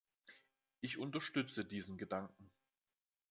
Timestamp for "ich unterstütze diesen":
0.81-1.99